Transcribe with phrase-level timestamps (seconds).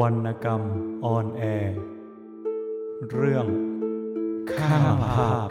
[0.00, 0.62] วรรณกรรม
[1.04, 1.76] ออนแอร์
[3.10, 3.46] เรื่อง
[4.52, 5.48] ข้าภาพ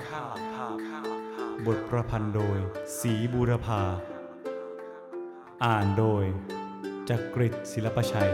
[1.66, 2.58] บทประพันธ์โดย
[3.00, 3.82] สีบูรพา
[5.66, 6.24] อ่านโดย
[7.10, 8.32] จักริดศิลปชัย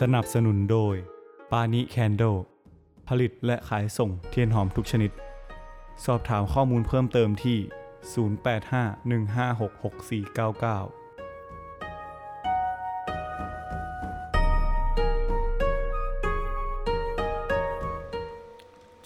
[0.00, 0.94] สนับสนุนโดย
[1.50, 2.22] ปานิแคนโด
[3.08, 5.10] ผลิตและขายส่งเทียนหอมทุกชนิด
[6.04, 7.58] สอบถามข้อมูลเพิ่มเติมที่
[10.94, 10.97] 0851566499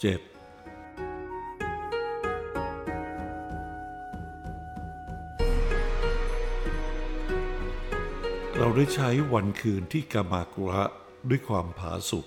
[0.03, 0.21] เจ็ด
[8.57, 10.83] เราได้ใช้วันคืนที่กามากุระ
[11.29, 12.25] ด้วยความผาสุก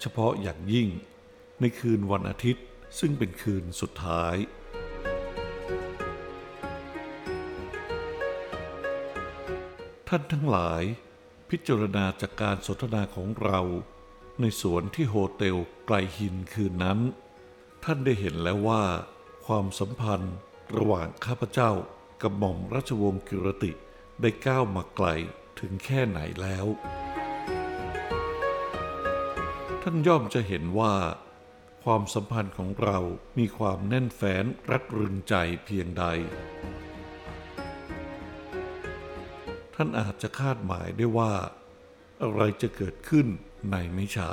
[0.00, 0.88] เฉพาะอย่างยิ่ง
[1.60, 2.64] ในคืนวันอาทิตย์
[2.98, 4.36] ซึ่งเป็นคืนสุดท้าย
[10.08, 10.82] ท่านทั้งหลาย
[11.50, 13.60] พิจารณาจากการสนทนาของเรา
[14.40, 16.98] ในสวนที่โฮเทลไกลหินคืนนั้น
[17.84, 18.82] ท่านได้เห็นแล้วว่า
[19.46, 20.34] ความสัมพันธ์
[20.76, 21.70] ระหว่างข้าพเจ้า
[22.22, 23.72] กับหม่อมราชวงศ์กิรติ
[24.20, 25.08] ได้ก้าวมาไกล
[25.58, 26.66] ถึงแค่ไหนแล้ว
[29.82, 30.94] ท่านย่อมจะเห็นว่า
[31.84, 32.98] ความสัมพันธ์ของเรา
[33.38, 36.04] มีความแน่นแฟ้นรัดรึงใจเพียงใด
[39.74, 41.32] ท่านอาจจะคาดหมายได้ว่า
[42.22, 43.28] อะไรจะเกิดขึ้น
[43.70, 44.32] ในไม่ช้า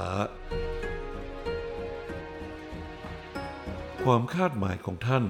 [4.03, 5.23] ความคาดหมายของท่าน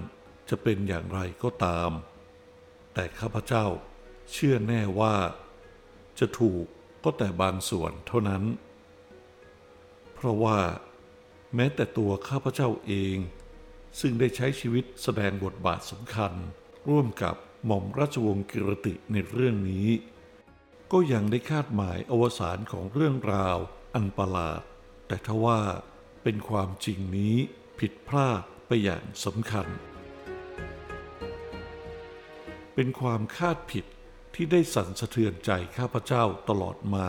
[0.49, 1.91] จะเป็นอย่างไรก็ตาม
[2.93, 3.66] แต่ข้าพเจ้า
[4.31, 5.16] เชื่อแน่ว่า
[6.19, 6.66] จะถูก
[7.03, 8.43] ก็แต่บางส่วนเท่านั้น
[10.13, 10.59] เพราะว่า
[11.55, 13.17] แม้แต่ตัวข้าพเจ้าเอง
[13.99, 16.33] ซึ่งได้ใช้ชีวิตแสดงบทบาทสำคัญ
[16.89, 19.89] ร่วมกับหม่อมราชวงศ์กิรติในเรื่องนี้
[20.91, 23.58] ก็ยังได้คาดหมายอวสานของเรื่องราว
[23.93, 24.61] อันประหลาด
[25.07, 25.59] แต่ทว่า
[26.23, 27.35] เป็นความจริงนี้
[27.79, 29.67] ผิดพลาดไปอย่างสำคัญ
[32.75, 33.85] เป็นความคาดผิด
[34.35, 37.07] ที่ได้สั่นสะเทือนใจข้าพเจ้าตลอดมา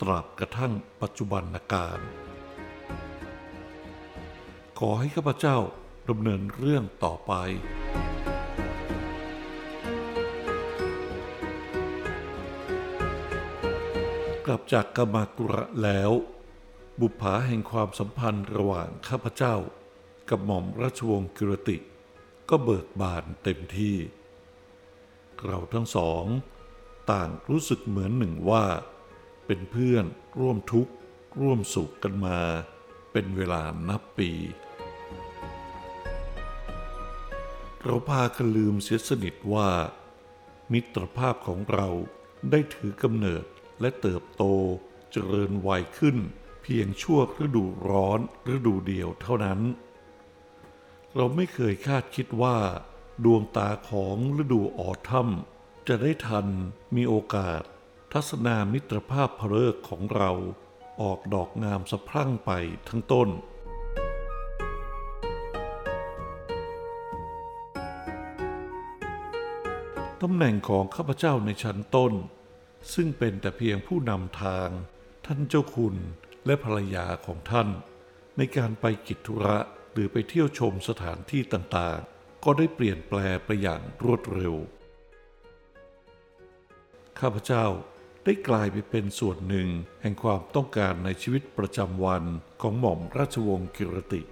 [0.00, 2.00] ตราบกระทั่งปัจจุบันการ
[4.78, 5.56] ขอให้ข้าพเจ้า
[6.08, 7.32] ดำเนินเรื่องต่อไป
[14.46, 16.10] กลับจากกามากุระแล้ว
[17.00, 19.54] บุปผาแห่งความสัมพันธ์ระหว่างข้าพเจ้า
[20.28, 21.76] กับหม่อมราชวงศ์กิรติ
[22.48, 23.96] ก็เบิกบานเต็มที่
[25.44, 26.24] เราทั้งสอง
[27.10, 28.64] ต่างรู้สึกเหมือนหนึ่งว่า
[29.46, 30.04] เป็นเพื่อน
[30.40, 30.92] ร่วมทุกข์
[31.40, 32.38] ร่วมสุขกันมา
[33.12, 34.30] เป็นเวลานับปี
[37.82, 39.68] เราพากันลืมเสียสนิทว่า
[40.72, 41.88] มิตรภาพของเรา
[42.50, 43.44] ได้ถือกำเนิด
[43.80, 44.44] และเติบโต
[45.12, 46.16] เจริญวัยขึ้น
[46.62, 48.20] เพียงชั่วฤดูร้อน
[48.54, 49.60] ฤดูเดียวเท่านั้น
[51.14, 52.56] เราไม่เคยคาดคิดว่า
[53.24, 55.28] ดวงตาของฤดูออทัม
[55.88, 56.46] จะได้ทัน
[56.96, 57.62] มีโอกาส
[58.12, 60.30] ทัศนามิตรภาพเพลิกของเรา
[61.02, 62.50] ออกดอกงามสะพรั่งไป
[62.88, 63.28] ทั้งต้น
[70.22, 72.12] ตำแหน่งของข้าพเจ้าในชั้นต้น
[72.94, 74.68] ซึ่งเป็นแต่เพียงผู้นำทาง
[75.26, 75.96] ท่านเจ้าคุณ
[76.46, 77.68] และภรรยาของท่าน
[78.36, 79.58] ในการไปกิจธุระ
[79.92, 84.54] หรือไปเที่ยวชมสถานที่ต่างๆ ก็ได้เปลี่ยนแปลไปอย่างรวดเร็ว
[87.18, 87.66] ข้าพเจ้า
[88.24, 89.68] ได้กลายไปเป็นส่วนหนึ่ง
[90.02, 92.24] แห่งความต้องการในชีวิตประจำวัน
[92.62, 94.22] ของหม่อมราชวงศ์กิรติ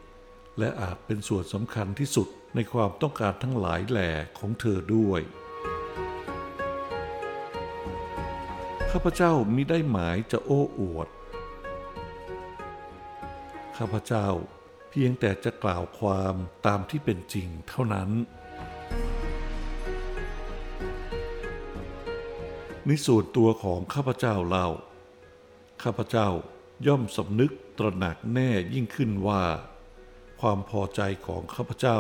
[0.59, 5.21] และอาจเป็นส่วนสำคัญที่สุดในความต้องการทั้งหลายแหล่ของเธอด้วย
[8.95, 11.09] ข้าพเจ้ามิได้หมายจะโอ้อวด
[13.77, 14.29] ข้าพเจ้า
[14.91, 16.35] เพียงแต่จะกล่าวความ
[16.67, 18.11] ตามที่เป็นจริงเท่านั้น
[22.87, 24.69] ในส่วนตัวของข้าพเจ้าเล่า
[25.83, 26.29] ข้าพเจ้า
[26.87, 29.43] ย่อมสำนึกตระหนักแน่ยิ่งขึ้นว่า
[30.41, 31.99] ความพอใจของข้าพเจ้า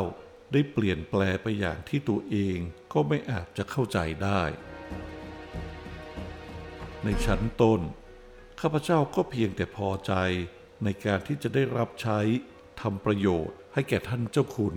[0.53, 2.59] ได้เปลี่ยนแปลไปอย่างที่ตัวเอง
[2.93, 4.43] ก็ไม่อาจจะเข้าใจได้
[7.05, 7.81] ในชั้นต้น
[8.61, 10.12] ข้าพเจ้าก็เพียงแต่พอใจ
[10.85, 12.19] ในการที่จะได้รับใช้
[12.81, 14.76] ทำประโยชน์ให้แก่ท่านเจ้าคุณ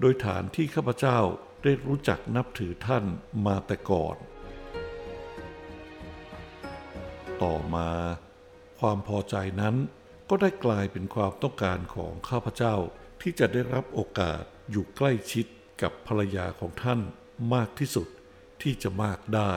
[0.00, 1.18] โดยฐานที่ข้าพเจ้า
[1.64, 3.04] ได้รู้จักนับถือท่าน
[3.46, 4.16] มาแต่ก่อน
[7.42, 7.90] ต่อมา
[8.80, 9.76] ความพอใจนั้น
[10.30, 12.74] ก็ได้กลายเป็นความต้องการของข้าพเจ้า
[13.20, 15.46] ที่จะได้รับโอกาสอยู่ใกล้ชิด
[15.82, 17.00] กับภรรยาของท่าน
[17.54, 18.08] มากที่สุด
[18.62, 19.52] ที่จะมากได้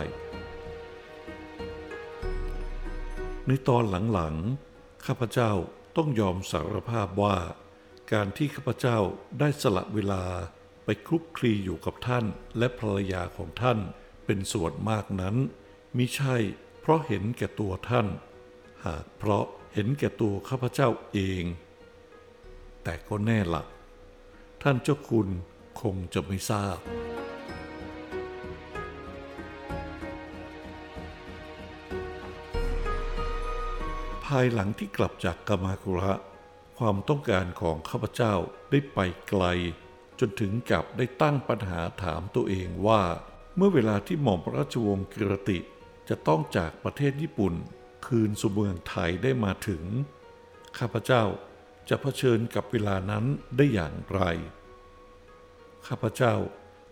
[3.51, 5.51] ในตอนหลังๆ ข้าพเจ้า
[5.97, 7.37] ต้องยอมสารภาพว่า
[8.11, 8.97] การที่ข้าพเจ้า
[9.39, 10.23] ได้สละเวลา
[10.85, 12.25] ไปคลุกคลีอยู่กับท่าน
[12.57, 13.79] และภรรยาของท่าน
[14.25, 15.35] เป็นส่วนมากนั้น
[15.97, 16.35] มิใช่
[16.81, 18.07] เพราะเห็นแก่ตัวท่าน
[18.85, 21.43] หากเพราะเห็นแก่ตัวข้าพเจ้าเอง
[22.83, 23.63] แต่ก็แน่ละ
[24.63, 25.27] ท่านเจ้าคุณ
[25.81, 36.13] คงจะไม่ทราบายหลังที่กลับจากกามาคุระ
[36.77, 38.33] ความต้องการของข้าพเจ้า
[38.71, 38.99] ได้ไป
[39.29, 39.43] ไกล
[40.19, 43.01] จนถึงกับได้ตั้งปัญหาถามตัวเองว่า
[43.55, 45.59] เมื่อเวลาที่หม่อมราชวงศ์กิรติ
[46.09, 47.53] จะต้องจากประเทศญี่ปุ่น
[48.05, 49.83] คืนสู่เมืองไทยได้มาถึง
[50.77, 51.23] ข้าพเจ้า
[51.89, 53.25] จะเผชิญกับเวลานั้น
[53.57, 54.21] ได้อย่างไร
[55.87, 56.33] ข้าพเจ้า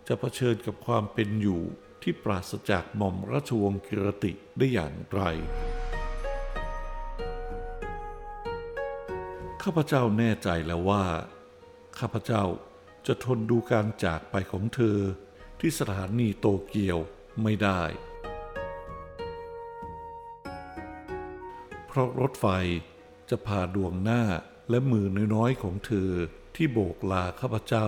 [0.08, 1.62] จะเผชิญกับความเป็นอยู่
[2.02, 5.22] ที่ปราศจากหม่อมราชวงศ์กิรติได้อย่างไร
[9.62, 11.04] ข้าพเจ้าแน่ใจแล้วว่า
[11.98, 12.44] ข้าพเจ้า
[13.06, 14.98] จะทนดูการจากไปของเธอ
[15.60, 16.98] ที่สถานีโตเกียว
[17.42, 17.82] ไม่ได้
[21.86, 22.46] เพราะรถไฟ
[23.30, 24.22] จะพาดวงหน้า
[24.70, 26.10] และมือน้อยๆของเธอ
[26.56, 27.86] ที่โบกลาข้าพเจ้า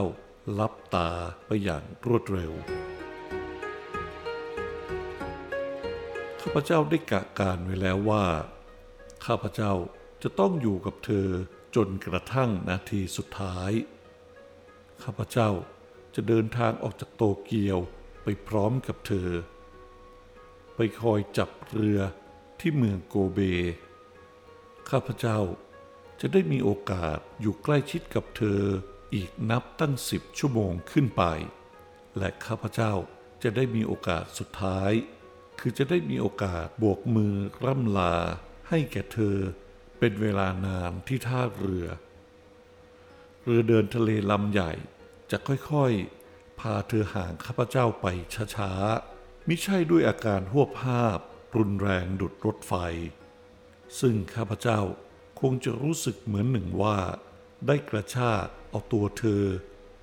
[0.59, 1.11] ลับตา
[1.47, 2.53] ไปอย่างรวดเร็ว
[6.41, 8.25] ข้าพเจ้าได้กะการไว้แล้วว่า
[9.27, 9.73] ข้าพเจ้า
[10.23, 11.29] จะต้องอยู่กับเธอ
[11.75, 13.73] จนกระทั่งนาทีสุดท้าย
[15.03, 15.51] ข้าพเจ้า
[16.15, 17.79] จะเดินทางออกจากโตเกียว
[18.23, 19.31] ไปพร้อมกับเธอ
[20.75, 22.01] ไปคอยจับเรือ
[22.61, 23.41] ที่เมืองโกเบ
[24.91, 25.39] ข้าพเจ้า
[26.21, 28.61] จะได้มีโอกาสอยู่ใกล้ชิดกับเธอ
[29.15, 31.23] อีกนับตั้งสิบชั่วโมงขึ้นไป
[32.19, 32.93] และข้าพเจ้า
[33.43, 34.93] จะได้มีโอกาสสุดท้าย
[35.59, 37.35] คือจะได้มีโอกาสบวกมือ
[37.65, 38.15] ร่ำลา
[38.69, 39.37] ให้แก่เธอ
[40.01, 41.87] เป็นเวลานานที่ท่าเรือ
[43.45, 44.73] เรือเดินทะเลลำใหญ่
[45.31, 48.07] จะค่อยๆ พาเธอห่างข้าพเจ้าไป
[48.57, 51.19] ช้าๆมิใช่ด้วยอาการหัวภาพ
[51.57, 52.75] รุนแรงดุดรถไฟ
[54.01, 54.81] ซึ่งข้าพเจ้า
[55.41, 56.99] คงจะรู้สึกเหมือนหนึ่งว่า
[57.67, 59.45] ได้กระชากเอาตัวเธอ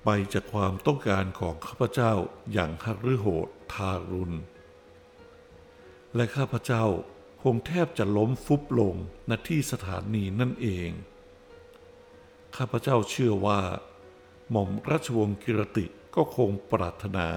[0.04, 2.12] ไปจากความต้องการของข้าพเจ้า
[2.52, 4.36] อย่างหฤโหดทารุณ
[6.14, 6.84] และข้าพเจ้า
[7.42, 8.94] คงแทบจะล้มฟุบลง
[9.30, 10.90] ณที่สถานีนั่นเอง
[12.56, 13.60] ข้าพเจ้าเชื่อว่า
[14.50, 17.28] หม่อมราชวงศ์กิรติก็คงปรารถนา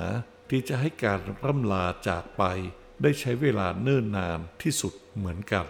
[0.50, 2.44] ที่จะให้การร่ำลาจากไป
[3.02, 5.68] ได้ใช้เวลาเนิ่นนานที่สุดเหมือนกัน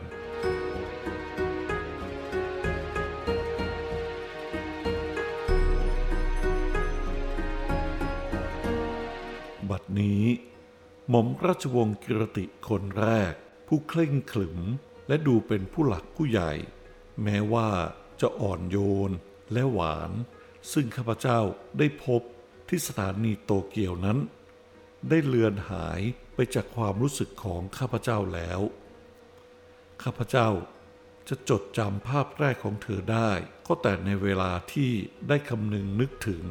[9.70, 10.24] บัดนี้
[11.10, 13.34] หม่อมราชวงศ์กิรติคนแรก
[13.74, 14.60] ผู้เคร่งขรึม
[15.08, 16.52] และดูเป็นผู้หลักผู้ใหญ่
[17.24, 17.70] แม้ว่า
[18.22, 18.78] จะอ่อนโย
[19.10, 19.12] น
[19.54, 20.12] และหวาน
[20.72, 21.40] ซึ่งข้าพเจ้า
[21.78, 22.22] ได้พบ
[22.70, 24.18] ที่สถานีโตเกียวนั้น
[25.10, 26.02] ได้เลือนหาย
[26.36, 28.60] ไปจากความรู้สึกของข้าพเจ้าแล้ว
[30.04, 30.50] ข้าพเจ้า
[31.30, 33.32] จะจดจำภาพแรกของเธอได้
[33.68, 34.92] ก็แต่ในเวลาที่
[35.28, 36.44] ได้คำนึงนึกถึง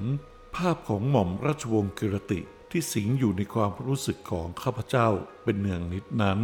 [0.57, 2.41] ภาพของหม่อมราชวงศ์กิรติ
[2.71, 5.09] ที่สิงอยู่ในความรู้สึกของข้าพเจ้า
[5.45, 6.41] เป็นเนืองนิดนั้น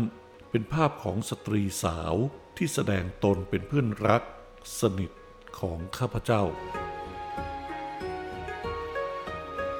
[0.57, 2.15] เป็นภาพของสตรีสาว
[2.57, 4.23] ที่แสดงตนเป็นเพื่อนรัก
[4.81, 5.13] สนิท
[5.59, 6.43] ของข้าพเจ้า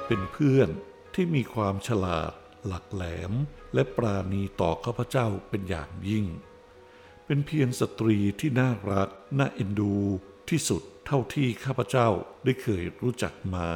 [0.07, 0.69] เป็นเพื่อน
[1.13, 2.31] ที่มีความฉลาด
[2.65, 3.33] หลักแหลม
[3.73, 6.25] และปราณีต่อข้าพเจ้าเป็นอย่างยิ่ง
[7.25, 9.95] เป็นเพียงสตรีที่น่ารัก น่าเอ็นดู
[10.49, 12.07] ที่สุดเท่าที่ข้าพเจ้า
[12.43, 13.69] ได้เคยรู้จักมา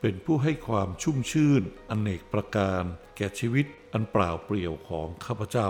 [0.00, 2.82] เป็นผู้ให้ความชุ่มชื่นอเนกประการ
[3.16, 3.66] แก่ชีวิต
[3.96, 5.68] อันเปล่าเปลี่ยวของข้าพเจ้า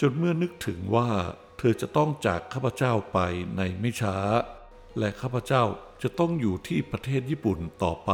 [0.00, 1.10] จนเมื่อนึกถึงว่า
[1.58, 3.18] เธอจะต้องจากข้าพเจ้าไป
[3.56, 4.16] ในไม่ช้า
[4.98, 5.64] และข้าพเจ้า
[6.02, 8.12] จะต้องอยู่ที่ประเทศญี่ปุ่นต่อไป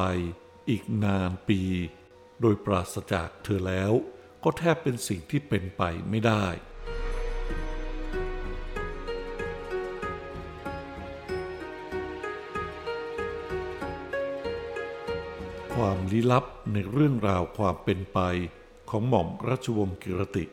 [0.70, 1.62] อีกนานปี
[2.40, 3.92] โดยปราศจากเธอแล้ว
[4.44, 6.46] ก็แทบเป็นสิ่งที่เป็นไปไม่ได้
[15.74, 18.20] ความลี้ลับในเรื่องราวความเป็นไป
[18.88, 20.44] ของหม่อมราชวงศ์กิรติ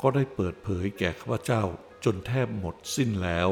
[0.00, 1.62] ก็ได้เปิดเผยแก่ข้าพเจ้า
[2.04, 3.48] จนแทบหมดสิ้นแล้ว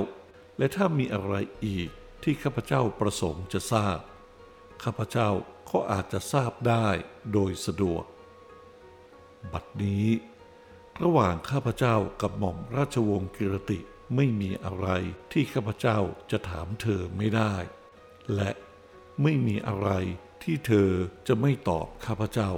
[0.58, 1.34] และถ้ามีอะไร
[1.66, 1.88] อีก
[2.22, 3.98] ที่ข้าพเจ้าประสงค์จะทราบ
[4.84, 5.28] ข้าพเจ้า
[5.70, 6.86] ก็อาจจะทราบได้
[7.32, 8.04] โดยสะดวก
[9.52, 10.06] บัดนี้
[11.02, 13.80] ระหว่างข้าพเจ้ากับหม่อมราชวงศ์กิรติ
[14.16, 14.88] ไม่มีอะไร
[15.32, 15.98] ที่ข้าพเจ้า
[16.30, 17.54] จะถามเธอไม่ได้
[18.34, 18.50] และ
[19.22, 19.88] ไม่มีอะไร
[20.42, 20.90] ที่เธอ
[21.28, 22.50] จะไม่ตอบข้าพเจ้า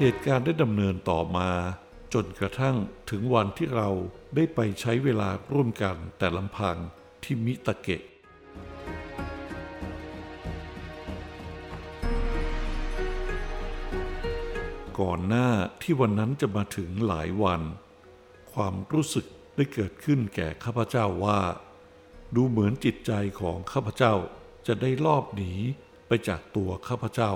[0.00, 1.50] เหตุการณ์ได้ดำเนินต่อมา
[2.14, 2.76] จนกระทั่ง
[3.10, 3.88] ถึงวันที่เรา
[4.34, 6.76] ได้ไปใช้เวลาร่วมกันแต่ลำพัง
[7.22, 8.02] ที่มิตะเกะ
[15.00, 15.48] ก่อนหน้า
[15.82, 17.62] ที่วันนั้นจะมาถึงหลายวัน
[18.52, 21.40] ความรู้สึกได้เกิดขึ้นแก่ข้าพเจ้าว่า
[22.34, 24.14] ดูเหมือนจิตใจของข้าพเจ้า
[24.66, 25.52] จะได้ลอบหนี
[26.06, 27.32] ไปจากตัวข้าพเจ้า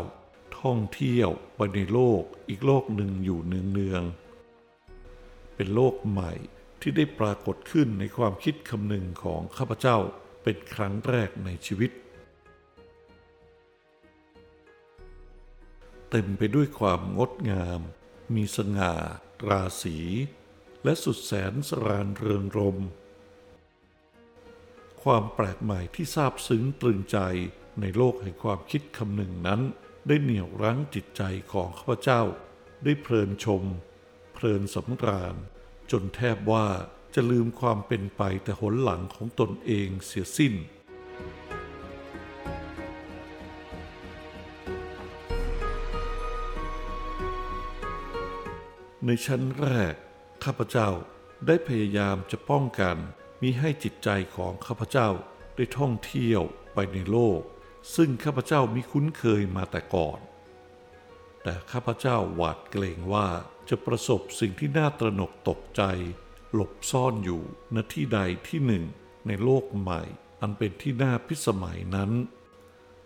[0.63, 6.33] ท่องเที่ยวไปในโลกอีกโลกหนึ่งอยู่เนืองๆเป็นโลกใหม่
[6.81, 9.97] ที่ได้ปรากฏขึ้นในความคิดคำหนึ่งของข้าพเจ้า
[10.43, 11.91] เป็นครั้งแรกในชีวิต
[16.11, 17.81] เต็มไปด้วยความงดงาม
[18.35, 18.95] มีสง่า
[19.49, 19.99] ราศี
[20.85, 22.79] และสุดแสนสรานเริงรม
[25.03, 27.19] ความแปลกใหม่ที่ซาบซึ้งตรึงใจ
[27.81, 29.61] ในโลกแห่งความคิดคำหนึ่งนั้น
[30.09, 31.23] ได้เหนี่ยวรั้งจิตใจ
[31.53, 32.23] ของข้าพเจ้า
[32.85, 33.63] ได้เพลินชม
[34.35, 35.35] เพลินสำราญ
[35.91, 36.67] จนแทบว่า
[37.15, 40.55] จะลืมความเป็นไปแต่หนหลังของตนเองเสียสิ้น
[49.07, 49.95] ในชั้นแรก
[50.45, 50.89] ข้าพเจ้า
[51.47, 52.97] ได้พยายามจะป้องกัน
[53.43, 55.09] มิให้จิตใจของข้าพเจ้า
[55.57, 56.43] ได้ท่องเที่ยว
[56.75, 57.43] ไปในโลก
[57.97, 60.21] ซึ่งข้าพเจ้ามิคุ้นเคยมาแต่ก่อน
[61.43, 63.29] แต่ข้าพเจ้าหวาดเกรงว่า
[63.69, 65.83] จะประสบสิ่งที่น่าตระหนกตกใจ
[66.53, 67.43] หลบซ่อนอยู่
[67.75, 68.19] ณที่ใด
[68.49, 68.85] ที่หนึ่ง
[69.27, 70.03] ในโลกใหม่
[70.41, 72.11] อันเป็นที่น่าพิสมัยนั้น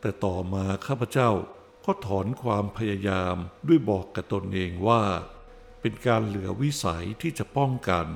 [0.00, 1.30] แต่ต่อมาข้าพเจ้า
[1.84, 3.36] ก็ถอนความพยายาม
[3.68, 5.02] ด้วยบอกกับตนเองว่า
[5.80, 8.06] เป็นการเหลือวิสัยที่จะป้องกัน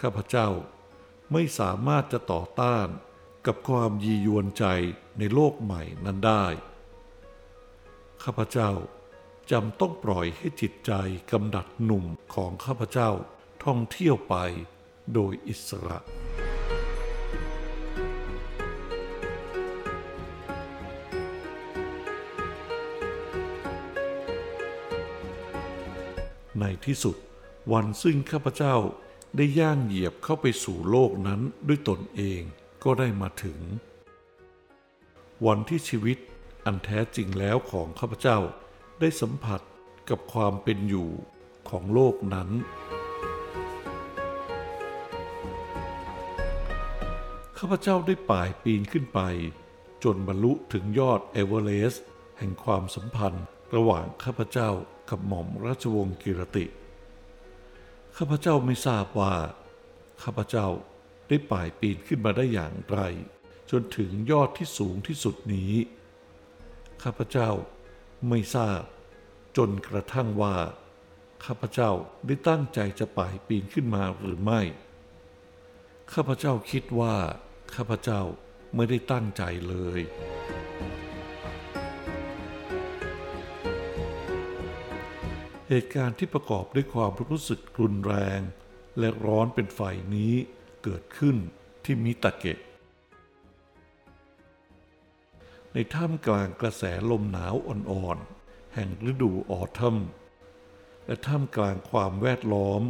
[0.00, 0.48] ข้าพเจ้า
[1.32, 2.88] ไม่สามารถจะต่อต้าน
[3.48, 4.64] กับความยียวนใจ
[5.18, 6.46] ในโลกใหม่นั้นได้
[8.22, 8.70] ข้าพเจ้า
[9.50, 10.92] จำต้องปล่อยให้จิตใจ
[11.32, 13.10] กำดัดหนุ่มของข้าพเจ้า
[13.64, 14.34] ท่องเที่ยวไป
[15.14, 15.98] โดยอิสระ
[26.60, 27.16] ในที่สุด
[27.72, 28.76] วันซึ่งข้าพเจ้า
[29.36, 32.42] ได้ย่างเหยียบเข้าไปสู่โลกนั้นด้วยตนเอง
[32.84, 33.58] ก็ได้มาถึง
[35.46, 36.18] วันที่ชีวิต
[36.64, 38.38] อันแท้จริงแล้วของข้าพเจ้า
[39.00, 39.60] ได้สัมผัส
[40.08, 41.08] กับความเป็นอยู่
[41.68, 42.48] ของโลกนั้น
[47.58, 49.20] ข้าพเจ้าได้ป่ายปีนขึ้นไป
[50.04, 52.04] จนบรรลุถึงยอดเอเวอเรสต์
[52.38, 53.44] แห่งความสัมพันธ์
[53.74, 54.70] ระหว่างข้าพเจ้า
[55.10, 56.66] กับหม่อมราชวงศ์กิรติ
[58.16, 59.34] ข้าพเจ้าไม่ทราบว่า
[60.22, 60.66] ข้าพเจ้า
[61.28, 62.98] ได้ป่ายปีนขึ้นมาได้อย่างไร
[63.70, 65.72] จนถึงยอดที่สูงที่สุดนี้
[67.02, 67.50] ข้าพเจ้า
[68.28, 68.82] ไม่ทราบ
[69.56, 70.56] จนกระทั่งว่า
[71.44, 71.90] ข้าพเจ้า
[72.26, 74.60] ได้ตั้งใจจะป่ายปีนขึ้นมาหรือไม่
[76.12, 77.14] ข้าพเจ้าคิดว่า
[77.74, 78.20] ข้าพเจ้า
[78.74, 80.00] ไม่ได้ตั้งใจเลย
[85.68, 88.40] เหตุการณ์ที่ประกอบด้วยความรู้สึกรุนแรง
[88.98, 89.80] และร้อนเป็นไฟ
[90.14, 90.34] นี้
[90.82, 91.36] เกิดขึ้น
[91.84, 92.58] ที่มิตะเกะ
[95.72, 99.96] ในท่ามกลางกระแสลมหนาวอ่อนๆ แห่งฤดูออทัม
[101.06, 102.82] และท่ามกลางความแวดล้อม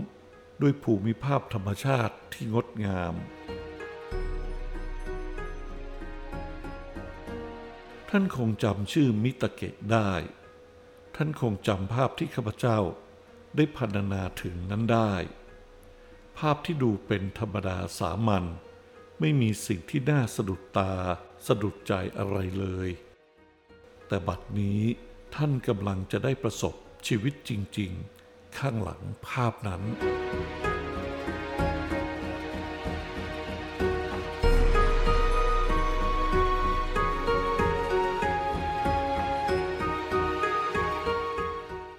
[0.62, 3.14] ด้วยภูมิภาพธรรมชาติที่งดงาม
[8.10, 10.10] ท่านคงจำชื่อมิตะเกะได้
[11.16, 12.78] ท่านคงจำภาพที่ข้าพเจ้า
[13.56, 15.12] ได้พรรณนาถึงนั้นได้
[16.38, 18.44] ภาพที่ดูเป็นธรรมดาสามัญ
[19.20, 20.92] ไม่มีสิ่งที่น่าสะดุดตา
[21.46, 22.88] สะดุดใจอะไรเลย
[24.08, 24.80] แต่บัดนี้
[25.34, 26.74] ท่านกำลังจะได้ประสบ
[27.06, 27.90] ชีวิตจริง
[28.24, 29.82] ๆ ข้างหลังภาพนั้น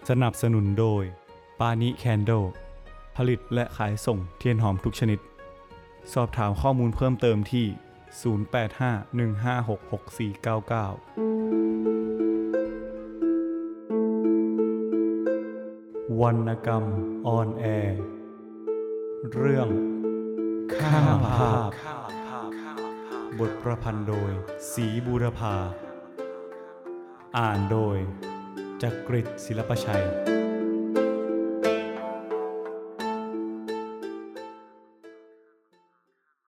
[0.10, 1.04] สนับสนุนโดย
[1.60, 2.32] ปานิแคนโด
[3.24, 5.20] ผลิตและขายส่งเทียนหอมทุกชนิด
[6.14, 7.66] สอบถามข้อมูลเพิ่มเติมที่
[16.14, 16.84] 0851566499 วรรณกรรม
[17.28, 18.00] ออนแอร์
[19.34, 19.70] เรื่อง
[20.76, 21.02] ข้า
[21.38, 21.70] ภาพ
[23.40, 24.32] บทประพันธ์โดย
[24.72, 25.56] สีบูรพา
[27.38, 27.98] อ่านโดย
[28.82, 30.06] จักริดศิลปชัย